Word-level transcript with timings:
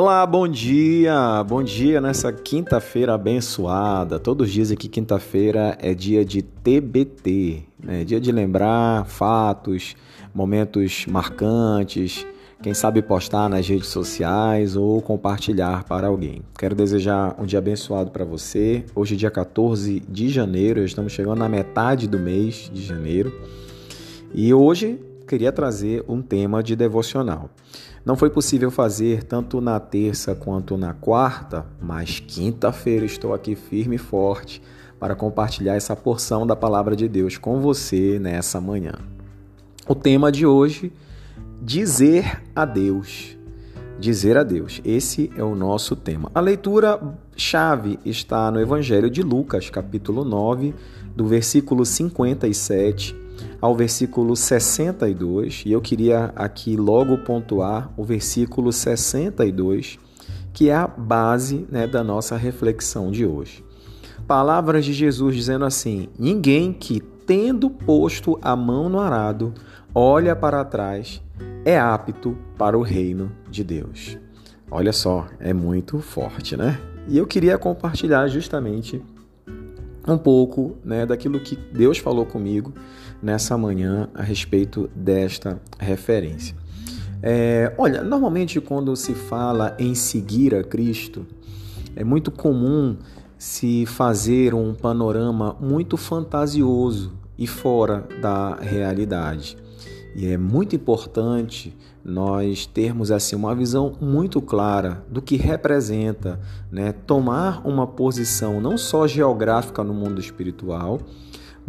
Olá, 0.00 0.24
bom 0.24 0.46
dia! 0.46 1.42
Bom 1.42 1.60
dia 1.60 2.00
nessa 2.00 2.32
quinta-feira 2.32 3.14
abençoada. 3.14 4.20
Todos 4.20 4.48
dizem 4.48 4.76
que 4.76 4.88
quinta-feira 4.88 5.76
é 5.82 5.92
dia 5.92 6.24
de 6.24 6.40
TBT, 6.40 7.64
né? 7.82 8.04
dia 8.04 8.20
de 8.20 8.30
lembrar 8.30 9.06
fatos, 9.06 9.96
momentos 10.32 11.04
marcantes, 11.06 12.24
quem 12.62 12.72
sabe 12.74 13.02
postar 13.02 13.48
nas 13.48 13.66
redes 13.66 13.88
sociais 13.88 14.76
ou 14.76 15.02
compartilhar 15.02 15.82
para 15.82 16.06
alguém. 16.06 16.42
Quero 16.56 16.76
desejar 16.76 17.34
um 17.36 17.44
dia 17.44 17.58
abençoado 17.58 18.12
para 18.12 18.24
você. 18.24 18.84
Hoje, 18.94 19.16
dia 19.16 19.32
14 19.32 19.98
de 20.08 20.28
janeiro, 20.28 20.84
estamos 20.84 21.12
chegando 21.12 21.40
na 21.40 21.48
metade 21.48 22.06
do 22.06 22.20
mês 22.20 22.70
de 22.72 22.84
janeiro. 22.84 23.32
E 24.32 24.54
hoje 24.54 25.00
queria 25.28 25.52
trazer 25.52 26.02
um 26.08 26.22
tema 26.22 26.62
de 26.62 26.74
devocional. 26.74 27.50
Não 28.04 28.16
foi 28.16 28.30
possível 28.30 28.70
fazer 28.70 29.22
tanto 29.22 29.60
na 29.60 29.78
terça 29.78 30.34
quanto 30.34 30.76
na 30.76 30.94
quarta, 30.94 31.66
mas 31.80 32.18
quinta-feira 32.18 33.04
estou 33.04 33.34
aqui 33.34 33.54
firme 33.54 33.96
e 33.96 33.98
forte 33.98 34.62
para 34.98 35.14
compartilhar 35.14 35.76
essa 35.76 35.94
porção 35.94 36.46
da 36.46 36.56
palavra 36.56 36.96
de 36.96 37.06
Deus 37.06 37.36
com 37.36 37.60
você 37.60 38.18
nessa 38.18 38.60
manhã. 38.60 38.94
O 39.86 39.94
tema 39.94 40.32
de 40.32 40.46
hoje: 40.46 40.90
dizer 41.60 42.42
a 42.56 42.64
Deus. 42.64 43.36
Dizer 44.00 44.38
a 44.38 44.44
Deus. 44.44 44.80
Esse 44.84 45.30
é 45.36 45.42
o 45.42 45.56
nosso 45.56 45.94
tema. 45.94 46.30
A 46.34 46.40
leitura 46.40 47.00
chave 47.36 47.98
está 48.04 48.50
no 48.50 48.60
Evangelho 48.60 49.10
de 49.10 49.22
Lucas, 49.22 49.68
capítulo 49.68 50.24
9, 50.24 50.72
do 51.14 51.26
versículo 51.26 51.84
57 51.84 53.27
ao 53.60 53.74
versículo 53.74 54.36
62, 54.36 55.64
e 55.66 55.72
eu 55.72 55.80
queria 55.80 56.32
aqui 56.36 56.76
logo 56.76 57.18
pontuar 57.18 57.92
o 57.96 58.04
versículo 58.04 58.72
62, 58.72 59.98
que 60.52 60.70
é 60.70 60.74
a 60.74 60.86
base 60.86 61.66
né, 61.70 61.86
da 61.86 62.02
nossa 62.02 62.36
reflexão 62.36 63.10
de 63.10 63.24
hoje. 63.26 63.64
Palavras 64.26 64.84
de 64.84 64.92
Jesus 64.92 65.34
dizendo 65.34 65.64
assim: 65.64 66.08
Ninguém 66.18 66.72
que, 66.72 67.00
tendo 67.00 67.70
posto 67.70 68.38
a 68.42 68.54
mão 68.54 68.88
no 68.88 69.00
arado, 69.00 69.54
olha 69.94 70.36
para 70.36 70.64
trás, 70.64 71.22
é 71.64 71.78
apto 71.78 72.36
para 72.56 72.76
o 72.76 72.82
reino 72.82 73.32
de 73.50 73.64
Deus. 73.64 74.18
Olha 74.70 74.92
só, 74.92 75.26
é 75.40 75.54
muito 75.54 75.98
forte, 76.00 76.56
né? 76.56 76.78
E 77.08 77.16
eu 77.16 77.26
queria 77.26 77.56
compartilhar 77.56 78.28
justamente 78.28 79.02
um 80.06 80.18
pouco 80.18 80.76
né, 80.84 81.06
daquilo 81.06 81.40
que 81.40 81.56
Deus 81.56 81.98
falou 81.98 82.26
comigo 82.26 82.72
nessa 83.22 83.56
manhã 83.56 84.08
a 84.14 84.22
respeito 84.22 84.88
desta 84.94 85.60
referência. 85.78 86.56
É, 87.22 87.74
olha, 87.76 88.02
normalmente 88.02 88.60
quando 88.60 88.94
se 88.94 89.14
fala 89.14 89.74
em 89.78 89.94
seguir 89.94 90.54
a 90.54 90.62
Cristo, 90.62 91.26
é 91.96 92.04
muito 92.04 92.30
comum 92.30 92.96
se 93.36 93.86
fazer 93.86 94.54
um 94.54 94.74
panorama 94.74 95.56
muito 95.60 95.96
fantasioso 95.96 97.12
e 97.36 97.46
fora 97.46 98.06
da 98.20 98.56
realidade. 98.56 99.56
E 100.14 100.26
é 100.26 100.36
muito 100.36 100.74
importante 100.74 101.76
nós 102.04 102.66
termos 102.66 103.10
assim 103.10 103.36
uma 103.36 103.54
visão 103.54 103.92
muito 104.00 104.40
clara 104.40 105.04
do 105.08 105.20
que 105.20 105.36
representa, 105.36 106.40
né, 106.72 106.92
tomar 106.92 107.66
uma 107.66 107.86
posição 107.86 108.60
não 108.60 108.78
só 108.78 109.06
geográfica 109.06 109.84
no 109.84 109.92
mundo 109.92 110.20
espiritual, 110.20 110.98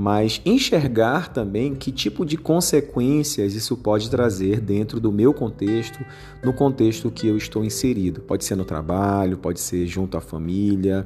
mas 0.00 0.40
enxergar 0.46 1.32
também 1.32 1.74
que 1.74 1.90
tipo 1.90 2.24
de 2.24 2.36
consequências 2.36 3.54
isso 3.54 3.76
pode 3.76 4.08
trazer 4.08 4.60
dentro 4.60 5.00
do 5.00 5.10
meu 5.10 5.34
contexto, 5.34 5.98
no 6.44 6.52
contexto 6.52 7.10
que 7.10 7.26
eu 7.26 7.36
estou 7.36 7.64
inserido. 7.64 8.20
Pode 8.20 8.44
ser 8.44 8.54
no 8.54 8.64
trabalho, 8.64 9.38
pode 9.38 9.58
ser 9.58 9.86
junto 9.88 10.16
à 10.16 10.20
família, 10.20 11.04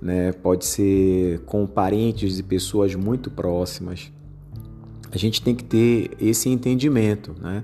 né, 0.00 0.32
pode 0.32 0.64
ser 0.64 1.38
com 1.46 1.66
parentes 1.66 2.40
e 2.40 2.42
pessoas 2.42 2.96
muito 2.96 3.30
próximas 3.30 4.10
a 5.12 5.18
gente 5.18 5.42
tem 5.42 5.54
que 5.54 5.62
ter 5.62 6.10
esse 6.18 6.48
entendimento, 6.48 7.34
né? 7.38 7.62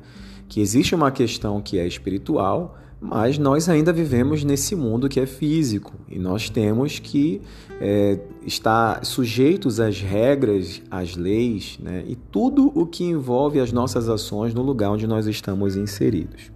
Que 0.48 0.60
existe 0.60 0.94
uma 0.94 1.10
questão 1.10 1.62
que 1.62 1.78
é 1.78 1.86
espiritual, 1.86 2.78
mas 3.00 3.38
nós 3.38 3.68
ainda 3.68 3.92
vivemos 3.92 4.42
nesse 4.42 4.74
mundo 4.74 5.08
que 5.08 5.20
é 5.20 5.26
físico 5.26 5.94
e 6.08 6.18
nós 6.18 6.50
temos 6.50 6.98
que 6.98 7.40
é, 7.80 8.18
estar 8.44 9.04
sujeitos 9.04 9.78
às 9.78 10.00
regras, 10.00 10.82
às 10.90 11.14
leis 11.14 11.78
né? 11.80 12.04
e 12.08 12.16
tudo 12.16 12.72
o 12.74 12.86
que 12.86 13.04
envolve 13.04 13.60
as 13.60 13.70
nossas 13.70 14.08
ações 14.08 14.52
no 14.52 14.62
lugar 14.62 14.90
onde 14.90 15.06
nós 15.06 15.26
estamos 15.26 15.76
inseridos. 15.76 16.50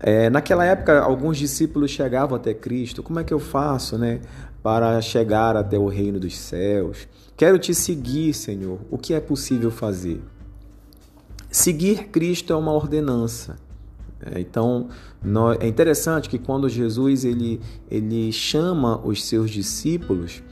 É, 0.00 0.30
naquela 0.30 0.64
época, 0.64 1.00
alguns 1.00 1.36
discípulos 1.36 1.90
chegavam 1.90 2.34
até 2.36 2.54
Cristo: 2.54 3.02
como 3.02 3.20
é 3.20 3.24
que 3.24 3.34
eu 3.34 3.38
faço 3.38 3.98
né, 3.98 4.20
para 4.62 5.00
chegar 5.00 5.56
até 5.56 5.78
o 5.78 5.86
reino 5.86 6.18
dos 6.18 6.36
céus? 6.36 7.06
Quero 7.36 7.58
te 7.58 7.74
seguir, 7.74 8.32
Senhor. 8.34 8.80
O 8.90 8.98
que 8.98 9.14
é 9.14 9.20
possível 9.20 9.70
fazer? 9.70 10.22
Seguir 11.50 12.08
Cristo 12.08 12.52
é 12.52 12.56
uma 12.56 12.72
ordenança. 12.72 13.56
É, 14.22 14.40
então, 14.40 14.88
é 15.58 15.66
interessante 15.66 16.28
que 16.28 16.38
quando 16.38 16.68
Jesus 16.68 17.24
ele, 17.24 17.60
ele 17.90 18.30
chama 18.32 19.00
os 19.04 19.24
seus 19.24 19.50
discípulos, 19.50 20.42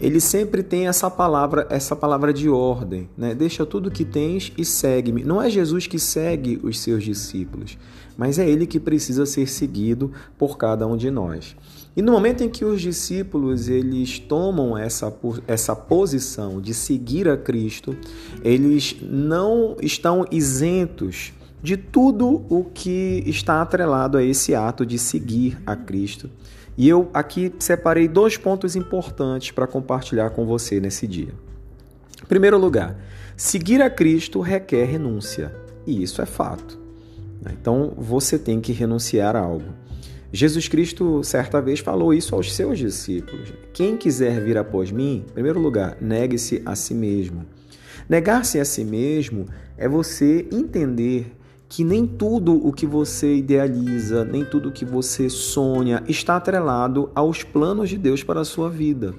ele 0.00 0.20
sempre 0.20 0.62
tem 0.62 0.86
essa 0.86 1.10
palavra, 1.10 1.66
essa 1.70 1.96
palavra 1.96 2.32
de 2.32 2.48
ordem, 2.48 3.08
né? 3.16 3.34
Deixa 3.34 3.66
tudo 3.66 3.90
que 3.90 4.04
tens 4.04 4.52
e 4.56 4.64
segue-me. 4.64 5.24
Não 5.24 5.42
é 5.42 5.50
Jesus 5.50 5.86
que 5.86 5.98
segue 5.98 6.60
os 6.62 6.78
seus 6.78 7.02
discípulos, 7.02 7.76
mas 8.16 8.38
é 8.38 8.48
ele 8.48 8.66
que 8.66 8.78
precisa 8.78 9.26
ser 9.26 9.48
seguido 9.48 10.12
por 10.38 10.56
cada 10.56 10.86
um 10.86 10.96
de 10.96 11.10
nós. 11.10 11.56
E 11.96 12.02
no 12.02 12.12
momento 12.12 12.44
em 12.44 12.48
que 12.48 12.64
os 12.64 12.80
discípulos 12.80 13.68
eles 13.68 14.20
tomam 14.20 14.78
essa, 14.78 15.12
essa 15.48 15.74
posição 15.74 16.60
de 16.60 16.72
seguir 16.72 17.28
a 17.28 17.36
Cristo, 17.36 17.96
eles 18.44 18.96
não 19.02 19.76
estão 19.82 20.24
isentos 20.30 21.32
de 21.62 21.76
tudo 21.76 22.44
o 22.48 22.64
que 22.64 23.22
está 23.26 23.60
atrelado 23.60 24.16
a 24.16 24.22
esse 24.22 24.54
ato 24.54 24.86
de 24.86 24.98
seguir 24.98 25.58
a 25.66 25.74
Cristo. 25.74 26.30
E 26.76 26.88
eu 26.88 27.10
aqui 27.12 27.52
separei 27.58 28.06
dois 28.06 28.36
pontos 28.36 28.76
importantes 28.76 29.50
para 29.50 29.66
compartilhar 29.66 30.30
com 30.30 30.46
você 30.46 30.78
nesse 30.78 31.06
dia. 31.06 31.34
Em 32.22 32.26
primeiro 32.26 32.58
lugar, 32.58 32.96
seguir 33.36 33.82
a 33.82 33.90
Cristo 33.90 34.40
requer 34.40 34.84
renúncia, 34.84 35.54
e 35.86 36.02
isso 36.02 36.22
é 36.22 36.26
fato. 36.26 36.78
Então 37.52 37.92
você 37.96 38.38
tem 38.38 38.60
que 38.60 38.72
renunciar 38.72 39.34
a 39.34 39.40
algo. 39.40 39.72
Jesus 40.32 40.68
Cristo, 40.68 41.24
certa 41.24 41.60
vez, 41.60 41.80
falou 41.80 42.12
isso 42.12 42.34
aos 42.34 42.54
seus 42.54 42.78
discípulos: 42.78 43.52
Quem 43.72 43.96
quiser 43.96 44.40
vir 44.42 44.58
após 44.58 44.90
mim, 44.90 45.24
em 45.26 45.32
primeiro 45.32 45.58
lugar, 45.58 45.96
negue-se 46.00 46.62
a 46.66 46.76
si 46.76 46.94
mesmo. 46.94 47.46
Negar-se 48.08 48.60
a 48.60 48.64
si 48.64 48.84
mesmo 48.84 49.46
é 49.76 49.88
você 49.88 50.46
entender 50.52 51.37
que 51.68 51.84
nem 51.84 52.06
tudo 52.06 52.54
o 52.66 52.72
que 52.72 52.86
você 52.86 53.36
idealiza, 53.36 54.24
nem 54.24 54.44
tudo 54.44 54.70
o 54.70 54.72
que 54.72 54.84
você 54.84 55.28
sonha 55.28 56.02
está 56.08 56.36
atrelado 56.36 57.10
aos 57.14 57.42
planos 57.42 57.90
de 57.90 57.98
Deus 57.98 58.24
para 58.24 58.40
a 58.40 58.44
sua 58.44 58.70
vida, 58.70 59.14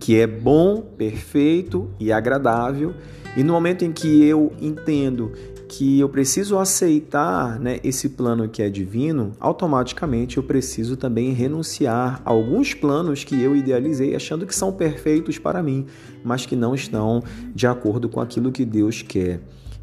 que 0.00 0.18
é 0.18 0.26
bom, 0.26 0.80
perfeito 0.80 1.88
e 2.00 2.10
agradável. 2.10 2.92
E 3.36 3.44
no 3.44 3.52
momento 3.52 3.84
em 3.84 3.92
que 3.92 4.24
eu 4.24 4.52
entendo 4.60 5.32
que 5.68 5.98
eu 5.98 6.08
preciso 6.08 6.58
aceitar 6.58 7.58
né, 7.58 7.80
esse 7.82 8.08
plano 8.08 8.48
que 8.48 8.62
é 8.62 8.70
divino, 8.70 9.32
automaticamente 9.38 10.36
eu 10.36 10.42
preciso 10.42 10.96
também 10.96 11.32
renunciar 11.32 12.22
a 12.24 12.30
alguns 12.30 12.72
planos 12.72 13.24
que 13.24 13.40
eu 13.40 13.54
idealizei 13.54 14.14
achando 14.14 14.46
que 14.46 14.54
são 14.54 14.72
perfeitos 14.72 15.38
para 15.38 15.62
mim, 15.62 15.86
mas 16.24 16.46
que 16.46 16.56
não 16.56 16.74
estão 16.74 17.22
de 17.54 17.66
acordo 17.66 18.08
com 18.08 18.20
aquilo 18.20 18.52
que 18.52 18.64
Deus 18.64 19.02
quer. 19.02 19.40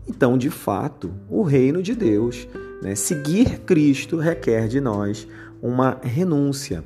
Então, 0.07 0.37
de 0.37 0.49
fato, 0.49 1.11
o 1.29 1.43
reino 1.43 1.81
de 1.81 1.95
Deus, 1.95 2.47
né, 2.81 2.95
seguir 2.95 3.59
Cristo 3.59 4.17
requer 4.17 4.67
de 4.67 4.81
nós 4.81 5.27
uma 5.61 5.97
renúncia. 6.01 6.83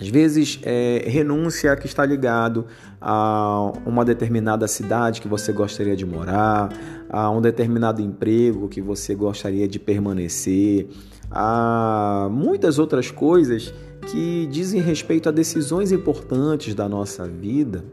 Às 0.00 0.08
vezes, 0.08 0.58
é, 0.62 1.04
renúncia 1.06 1.76
que 1.76 1.86
está 1.86 2.04
ligado 2.04 2.66
a 3.00 3.72
uma 3.86 4.04
determinada 4.04 4.66
cidade 4.66 5.20
que 5.20 5.28
você 5.28 5.52
gostaria 5.52 5.94
de 5.94 6.04
morar, 6.04 6.70
a 7.08 7.30
um 7.30 7.40
determinado 7.40 8.02
emprego 8.02 8.68
que 8.68 8.80
você 8.80 9.14
gostaria 9.14 9.68
de 9.68 9.78
permanecer, 9.78 10.88
a 11.30 12.28
muitas 12.30 12.78
outras 12.78 13.10
coisas 13.10 13.72
que 14.10 14.46
dizem 14.50 14.80
respeito 14.80 15.28
a 15.28 15.32
decisões 15.32 15.92
importantes 15.92 16.74
da 16.74 16.88
nossa 16.88 17.28
vida 17.28 17.84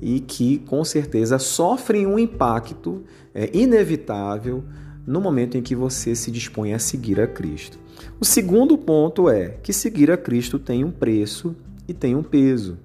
e 0.00 0.20
que 0.20 0.58
com 0.58 0.84
certeza 0.84 1.38
sofrem 1.38 2.06
um 2.06 2.18
impacto 2.18 3.02
é, 3.34 3.50
inevitável 3.56 4.64
no 5.06 5.20
momento 5.20 5.56
em 5.56 5.62
que 5.62 5.74
você 5.74 6.14
se 6.14 6.30
dispõe 6.30 6.72
a 6.72 6.78
seguir 6.78 7.20
a 7.20 7.26
Cristo. 7.26 7.78
O 8.20 8.24
segundo 8.24 8.76
ponto 8.76 9.28
é 9.28 9.56
que 9.62 9.72
seguir 9.72 10.10
a 10.10 10.16
Cristo 10.16 10.58
tem 10.58 10.84
um 10.84 10.90
preço 10.90 11.54
e 11.86 11.92
tem 11.92 12.14
um 12.14 12.22
peso. 12.22 12.78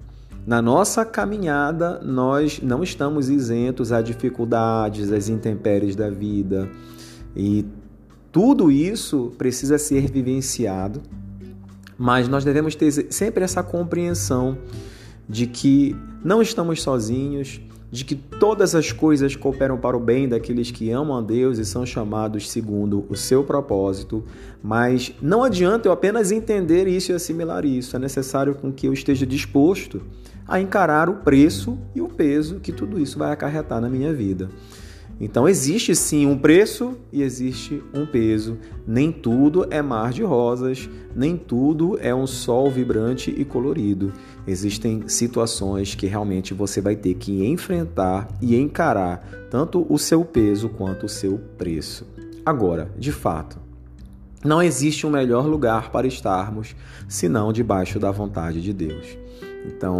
Na 0.46 0.60
nossa 0.60 1.04
caminhada, 1.04 2.00
nós 2.00 2.60
não 2.62 2.82
estamos 2.82 3.28
isentos 3.28 3.92
a 3.92 4.00
dificuldades, 4.00 5.12
às 5.12 5.28
intempéries 5.28 5.94
da 5.94 6.10
vida. 6.10 6.68
E 7.36 7.64
tudo 8.32 8.70
isso 8.70 9.32
precisa 9.36 9.76
ser 9.78 10.10
vivenciado 10.10 11.00
Mas 11.98 12.28
nós 12.28 12.44
devemos 12.44 12.74
ter 12.74 12.90
sempre 13.12 13.44
essa 13.44 13.62
compreensão 13.62 14.56
de 15.30 15.46
que 15.46 15.96
não 16.24 16.42
estamos 16.42 16.82
sozinhos, 16.82 17.60
de 17.90 18.04
que 18.04 18.16
todas 18.16 18.74
as 18.74 18.90
coisas 18.90 19.36
cooperam 19.36 19.78
para 19.78 19.96
o 19.96 20.00
bem 20.00 20.28
daqueles 20.28 20.70
que 20.70 20.90
amam 20.90 21.16
a 21.16 21.20
Deus 21.20 21.58
e 21.58 21.64
são 21.64 21.86
chamados 21.86 22.50
segundo 22.50 23.06
o 23.08 23.16
seu 23.16 23.44
propósito, 23.44 24.24
mas 24.62 25.12
não 25.22 25.44
adianta 25.44 25.88
eu 25.88 25.92
apenas 25.92 26.32
entender 26.32 26.86
isso 26.88 27.12
e 27.12 27.14
assimilar 27.14 27.64
isso, 27.64 27.94
é 27.94 27.98
necessário 27.98 28.56
com 28.56 28.72
que 28.72 28.86
eu 28.86 28.92
esteja 28.92 29.24
disposto 29.24 30.02
a 30.46 30.60
encarar 30.60 31.08
o 31.08 31.14
preço 31.14 31.78
e 31.94 32.00
o 32.00 32.08
peso 32.08 32.58
que 32.58 32.72
tudo 32.72 33.00
isso 33.00 33.16
vai 33.16 33.30
acarretar 33.32 33.80
na 33.80 33.88
minha 33.88 34.12
vida. 34.12 34.50
Então 35.20 35.46
existe 35.46 35.94
sim 35.94 36.24
um 36.24 36.38
preço 36.38 36.96
e 37.12 37.22
existe 37.22 37.84
um 37.92 38.06
peso. 38.06 38.56
Nem 38.86 39.12
tudo 39.12 39.66
é 39.70 39.82
mar 39.82 40.12
de 40.12 40.22
rosas, 40.22 40.88
nem 41.14 41.36
tudo 41.36 41.98
é 42.00 42.14
um 42.14 42.26
sol 42.26 42.70
vibrante 42.70 43.30
e 43.36 43.44
colorido. 43.44 44.14
Existem 44.46 45.06
situações 45.08 45.94
que 45.94 46.06
realmente 46.06 46.54
você 46.54 46.80
vai 46.80 46.96
ter 46.96 47.14
que 47.14 47.44
enfrentar 47.44 48.28
e 48.40 48.56
encarar 48.56 49.18
tanto 49.50 49.86
o 49.90 49.98
seu 49.98 50.24
peso 50.24 50.70
quanto 50.70 51.04
o 51.04 51.08
seu 51.08 51.38
preço. 51.58 52.06
Agora, 52.44 52.90
de 52.96 53.12
fato, 53.12 53.58
não 54.42 54.62
existe 54.62 55.06
um 55.06 55.10
melhor 55.10 55.46
lugar 55.46 55.90
para 55.90 56.06
estarmos 56.06 56.74
senão 57.06 57.52
debaixo 57.52 57.98
da 57.98 58.10
vontade 58.10 58.62
de 58.62 58.72
Deus. 58.72 59.06
Então, 59.66 59.98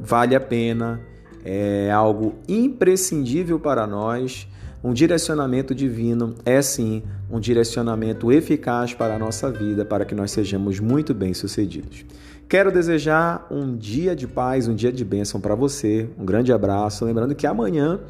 vale 0.00 0.34
a 0.34 0.40
pena, 0.40 0.98
é 1.44 1.90
algo 1.90 2.36
imprescindível 2.48 3.60
para 3.60 3.86
nós 3.86 4.48
um 4.82 4.92
direcionamento 4.92 5.74
divino 5.74 6.34
é 6.44 6.60
sim 6.60 7.02
um 7.30 7.38
direcionamento 7.38 8.32
eficaz 8.32 8.92
para 8.92 9.14
a 9.14 9.18
nossa 9.18 9.50
vida, 9.50 9.84
para 9.84 10.04
que 10.04 10.14
nós 10.14 10.30
sejamos 10.30 10.80
muito 10.80 11.14
bem-sucedidos. 11.14 12.04
Quero 12.48 12.70
desejar 12.70 13.46
um 13.50 13.74
dia 13.74 14.14
de 14.14 14.26
paz, 14.26 14.68
um 14.68 14.74
dia 14.74 14.92
de 14.92 15.04
bênção 15.04 15.40
para 15.40 15.54
você. 15.54 16.10
Um 16.18 16.24
grande 16.24 16.52
abraço. 16.52 17.04
Lembrando 17.04 17.34
que 17.34 17.46
amanhã, 17.46 18.00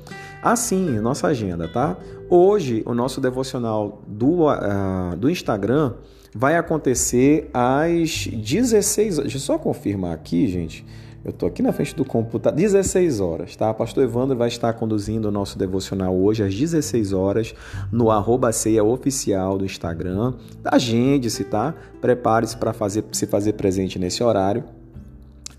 assim, 0.42 0.98
nossa 0.98 1.28
agenda, 1.28 1.68
tá? 1.68 1.96
Hoje, 2.28 2.82
o 2.84 2.94
nosso 2.94 3.20
devocional 3.20 4.02
do, 4.08 4.48
uh, 4.48 5.16
do 5.16 5.30
Instagram 5.30 5.92
vai 6.34 6.56
acontecer 6.56 7.48
às 7.54 8.26
16 8.26 9.18
horas. 9.18 9.30
Deixa 9.30 9.36
eu 9.36 9.40
só 9.40 9.58
confirmar 9.58 10.14
aqui, 10.14 10.48
gente. 10.48 10.84
Eu 11.24 11.30
estou 11.30 11.48
aqui 11.48 11.62
na 11.62 11.72
frente 11.72 11.94
do 11.94 12.04
computador, 12.04 12.56
16 12.56 13.20
horas, 13.20 13.54
tá? 13.54 13.72
Pastor 13.72 14.02
Evandro 14.02 14.36
vai 14.36 14.48
estar 14.48 14.72
conduzindo 14.72 15.28
o 15.28 15.30
nosso 15.30 15.56
devocional 15.56 16.16
hoje 16.16 16.42
às 16.42 16.52
16 16.52 17.12
horas 17.12 17.54
no 17.92 18.10
arroba 18.10 18.50
ceia 18.50 18.82
oficial 18.82 19.56
do 19.56 19.64
Instagram. 19.64 20.34
Agende-se, 20.64 21.44
tá? 21.44 21.74
Prepare-se 22.00 22.56
para 22.56 22.72
fazer, 22.72 23.04
se 23.12 23.24
fazer 23.26 23.52
presente 23.52 24.00
nesse 24.00 24.20
horário. 24.24 24.64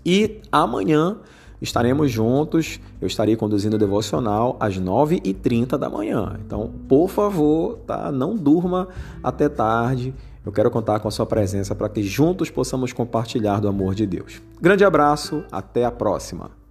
E 0.04 0.42
amanhã 0.52 1.16
estaremos 1.62 2.10
juntos. 2.10 2.78
Eu 3.00 3.06
estarei 3.06 3.34
conduzindo 3.34 3.74
o 3.74 3.78
devocional 3.78 4.58
às 4.60 4.78
9h30 4.78 5.78
da 5.78 5.88
manhã. 5.88 6.38
Então, 6.44 6.70
por 6.86 7.08
favor, 7.08 7.78
tá? 7.86 8.12
Não 8.12 8.36
durma 8.36 8.88
até 9.22 9.48
tarde 9.48 10.12
eu 10.44 10.52
quero 10.52 10.70
contar 10.70 11.00
com 11.00 11.08
a 11.08 11.10
sua 11.10 11.26
presença 11.26 11.74
para 11.74 11.88
que 11.88 12.02
juntos 12.02 12.50
possamos 12.50 12.92
compartilhar 12.92 13.60
do 13.60 13.68
amor 13.68 13.94
de 13.94 14.06
Deus. 14.06 14.42
Grande 14.60 14.84
abraço, 14.84 15.44
até 15.50 15.84
a 15.84 15.90
próxima! 15.90 16.63